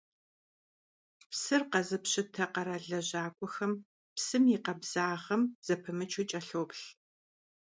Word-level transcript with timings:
Psır 1.31 1.61
khezıpşıte 1.71 2.45
kheral 2.53 2.83
lejak'uexer 2.91 3.71
psım 4.15 4.43
yi 4.51 4.57
khabzağem 4.65 5.41
zedımıçu 5.65 6.23
ç'elhoplh. 6.29 6.83